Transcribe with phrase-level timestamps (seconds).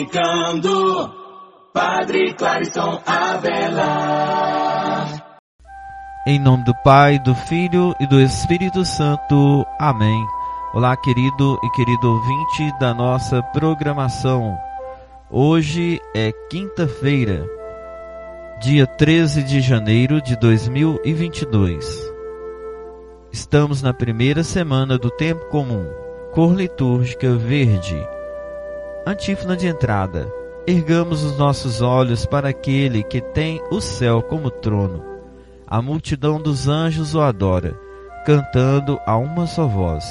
[0.00, 1.12] comunicando,
[1.72, 3.90] Padre Clarison Avelar.
[6.26, 9.66] Em nome do Pai, do Filho e do Espírito Santo.
[9.78, 10.24] Amém.
[10.72, 14.56] Olá, querido e querido ouvinte da nossa programação.
[15.30, 17.46] Hoje é quinta-feira,
[18.60, 22.10] dia 13 de janeiro de 2022.
[23.32, 25.86] Estamos na primeira semana do tempo comum,
[26.32, 27.96] cor litúrgica verde.
[29.06, 30.30] Antífona de entrada.
[30.66, 35.04] Ergamos os nossos olhos para aquele que tem o céu como trono.
[35.66, 37.78] A multidão dos anjos o adora,
[38.26, 40.04] cantando a uma só voz.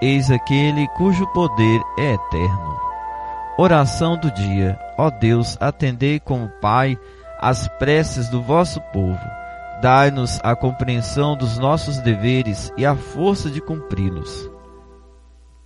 [0.00, 2.78] Eis aquele cujo poder é eterno.
[3.56, 4.78] Oração do dia.
[4.96, 6.98] Ó Deus, atendei como Pai
[7.40, 9.38] as preces do vosso povo
[9.80, 14.50] Dai-nos a compreensão dos nossos deveres e a força de cumpri-los.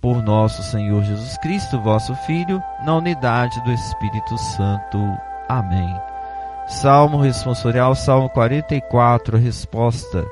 [0.00, 4.98] Por nosso Senhor Jesus Cristo, vosso Filho, na unidade do Espírito Santo.
[5.48, 5.92] Amém.
[6.68, 10.24] Salmo responsorial, Salmo 44, resposta.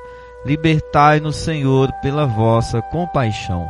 [0.45, 3.69] Libertai-nos, Senhor, pela vossa compaixão.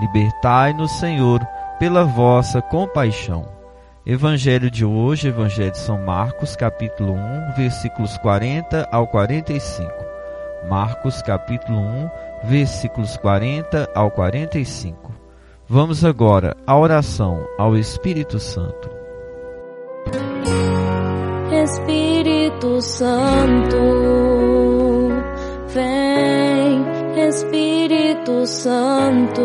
[0.00, 1.46] Libertai-nos, Senhor,
[1.78, 3.46] pela vossa compaixão.
[4.06, 9.90] Evangelho de hoje, Evangelho de São Marcos, capítulo 1, versículos 40 ao 45.
[10.68, 12.10] Marcos, capítulo 1,
[12.44, 15.23] versículos 40 ao 45.
[15.68, 18.90] Vamos agora à oração ao Espírito Santo.
[21.50, 23.76] Espírito Santo,
[25.68, 29.42] vem, Espírito Santo,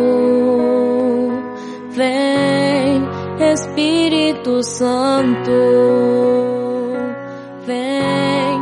[1.91, 3.07] vem
[3.53, 5.51] Espírito Santo,
[7.65, 8.59] vem.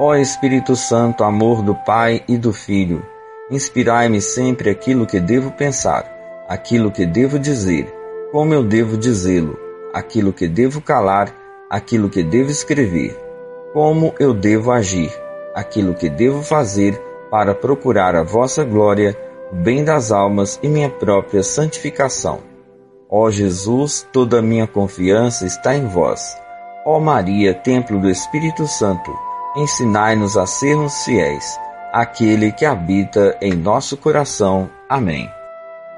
[0.00, 3.06] Ó Espírito Santo, amor do Pai e do Filho,
[3.48, 6.17] inspirai-me sempre aquilo que devo pensar,
[6.48, 7.92] aquilo que devo dizer,
[8.32, 9.58] como eu devo dizê-lo,
[9.92, 11.34] aquilo que devo calar,
[11.68, 13.14] aquilo que devo escrever,
[13.74, 15.12] como eu devo agir,
[15.54, 16.98] aquilo que devo fazer
[17.30, 19.14] para procurar a vossa glória,
[19.52, 22.40] o bem das almas e minha própria santificação.
[23.10, 26.36] Ó Jesus, toda minha confiança está em vós.
[26.86, 29.14] Ó Maria, templo do Espírito Santo,
[29.56, 31.58] ensinai-nos a sermos fiéis
[31.92, 34.70] àquele que habita em nosso coração.
[34.88, 35.37] Amém.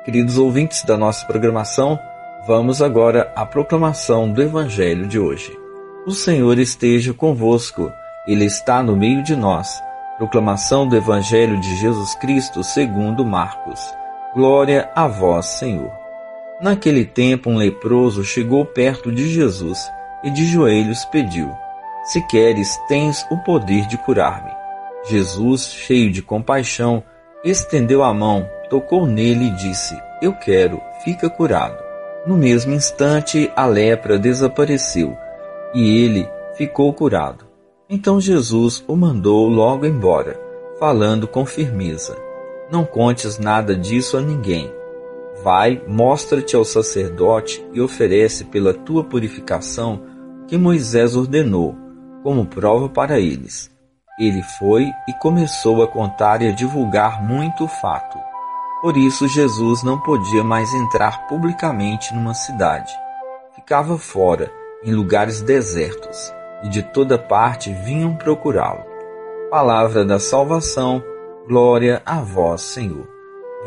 [0.05, 1.99] Queridos ouvintes da nossa programação,
[2.47, 5.55] vamos agora à proclamação do Evangelho de hoje.
[6.07, 7.93] O Senhor esteja convosco,
[8.27, 9.69] Ele está no meio de nós.
[10.17, 13.79] Proclamação do Evangelho de Jesus Cristo segundo Marcos.
[14.35, 15.93] Glória a vós, Senhor.
[16.63, 19.87] Naquele tempo, um leproso chegou perto de Jesus
[20.25, 21.53] e de joelhos pediu:
[22.05, 24.51] Se queres, tens o poder de curar-me.
[25.11, 27.03] Jesus, cheio de compaixão,
[27.45, 31.77] estendeu a mão, tocou nele e disse: Eu quero, fica curado.
[32.27, 35.15] No mesmo instante, a lepra desapareceu
[35.75, 37.45] e ele ficou curado.
[37.89, 40.41] Então Jesus o mandou logo embora,
[40.79, 42.17] falando com firmeza:
[42.71, 44.81] Não contes nada disso a ninguém
[45.43, 50.03] Vai, mostra-te ao sacerdote e oferece pela tua purificação
[50.47, 51.75] que Moisés ordenou,
[52.23, 53.71] como prova para eles.
[54.19, 58.19] Ele foi e começou a contar e a divulgar muito o fato.
[58.81, 62.91] Por isso Jesus não podia mais entrar publicamente numa cidade.
[63.55, 64.51] Ficava fora,
[64.83, 66.33] em lugares desertos,
[66.63, 68.83] e de toda parte vinham procurá-lo.
[69.51, 71.03] Palavra da salvação,
[71.47, 73.07] glória a vós, Senhor.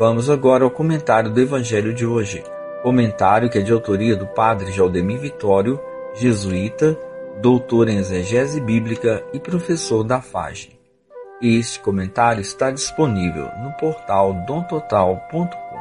[0.00, 2.42] Vamos agora ao comentário do Evangelho de hoje.
[2.82, 5.78] Comentário que é de autoria do Padre Jaldemir Vitório,
[6.14, 6.98] jesuíta,
[7.40, 10.83] doutor em exegese bíblica e professor da FAGE.
[11.46, 15.78] Este comentário está disponível no portal domtotal.com.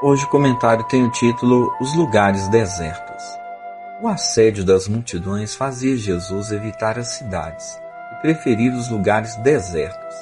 [0.00, 3.24] Hoje o comentário tem o título Os Lugares Desertos.
[4.00, 7.76] O assédio das multidões fazia Jesus evitar as cidades
[8.12, 10.14] e preferir os lugares desertos,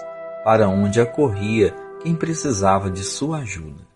[0.42, 3.86] para onde acorria quem precisava de sua ajuda.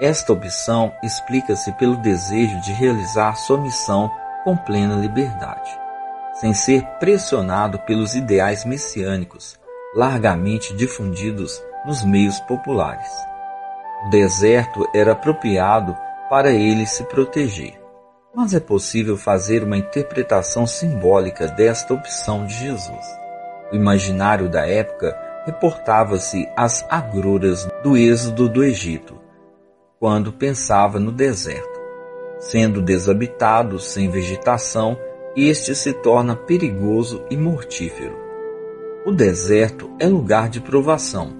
[0.00, 4.08] Esta opção explica-se pelo desejo de realizar sua missão
[4.44, 5.76] com plena liberdade,
[6.34, 9.58] sem ser pressionado pelos ideais messiânicos
[9.94, 13.08] largamente difundidos nos meios populares.
[14.06, 15.96] O deserto era apropriado
[16.28, 17.80] para ele se proteger,
[18.34, 23.06] mas é possível fazer uma interpretação simbólica desta opção de Jesus.
[23.72, 29.18] O imaginário da época reportava-se às agruras do êxodo do Egito,
[29.98, 31.80] quando pensava no deserto.
[32.38, 34.98] Sendo desabitado, sem vegetação,
[35.36, 38.29] este se torna perigoso e mortífero.
[39.02, 41.32] O deserto é lugar de provação.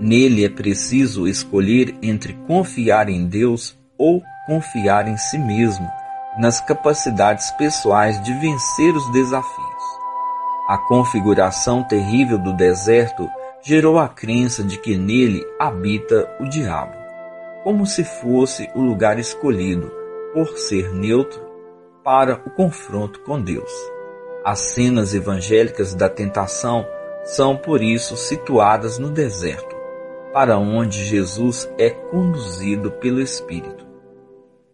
[0.00, 5.86] Nele é preciso escolher entre confiar em Deus ou confiar em si mesmo
[6.38, 9.82] nas capacidades pessoais de vencer os desafios.
[10.66, 13.28] A configuração terrível do deserto
[13.60, 16.96] gerou a crença de que nele habita o diabo,
[17.62, 19.92] como se fosse o lugar escolhido,
[20.32, 21.42] por ser neutro,
[22.02, 23.70] para o confronto com Deus.
[24.42, 26.86] As cenas evangélicas da tentação
[27.24, 29.76] são, por isso, situadas no deserto,
[30.32, 33.86] para onde Jesus é conduzido pelo Espírito.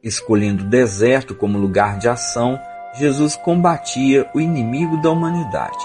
[0.03, 2.59] Escolhendo o deserto como lugar de ação,
[2.95, 5.85] Jesus combatia o inimigo da humanidade,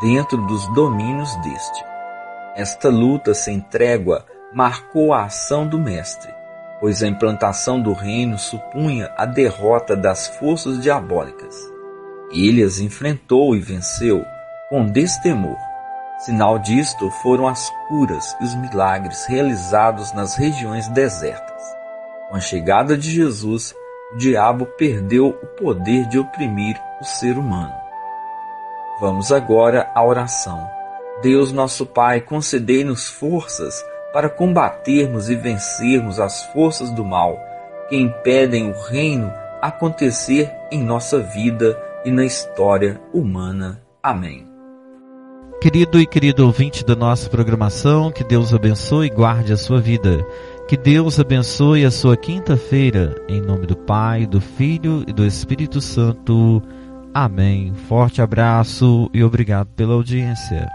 [0.00, 1.84] dentro dos domínios deste.
[2.54, 6.32] Esta luta sem trégua marcou a ação do Mestre,
[6.80, 11.56] pois a implantação do reino supunha a derrota das forças diabólicas.
[12.32, 14.24] Ele as enfrentou e venceu
[14.68, 15.56] com destemor.
[16.26, 21.62] Sinal disto foram as curas e os milagres realizados nas regiões desertas.
[22.28, 23.72] Com a chegada de Jesus,
[24.12, 27.72] o diabo perdeu o poder de oprimir o ser humano.
[29.00, 30.68] Vamos agora à oração.
[31.22, 37.38] Deus nosso Pai, concedei-nos forças para combatermos e vencermos as forças do mal
[37.88, 39.32] que impedem o reino
[39.62, 43.80] acontecer em nossa vida e na história humana.
[44.02, 44.55] Amém.
[45.60, 50.24] Querido e querido ouvinte da nossa programação, que Deus abençoe e guarde a sua vida.
[50.68, 55.80] Que Deus abençoe a sua quinta-feira, em nome do Pai, do Filho e do Espírito
[55.80, 56.62] Santo.
[57.12, 57.72] Amém.
[57.88, 60.68] Forte abraço e obrigado pela audiência.